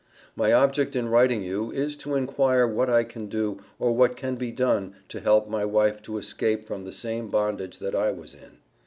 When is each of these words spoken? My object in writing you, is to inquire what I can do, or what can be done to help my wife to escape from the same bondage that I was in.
My 0.35 0.51
object 0.51 0.95
in 0.95 1.09
writing 1.09 1.43
you, 1.43 1.69
is 1.69 1.95
to 1.97 2.15
inquire 2.15 2.65
what 2.67 2.89
I 2.89 3.03
can 3.03 3.27
do, 3.27 3.59
or 3.77 3.91
what 3.91 4.15
can 4.17 4.33
be 4.33 4.51
done 4.51 4.95
to 5.09 5.19
help 5.19 5.47
my 5.47 5.63
wife 5.63 6.01
to 6.01 6.17
escape 6.17 6.65
from 6.65 6.85
the 6.85 6.91
same 6.91 7.29
bondage 7.29 7.77
that 7.77 7.93
I 7.93 8.09
was 8.09 8.33
in. 8.33 8.57